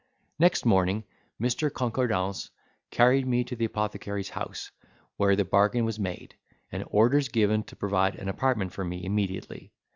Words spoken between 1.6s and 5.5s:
Concordance carried me to the apothecary's house, where the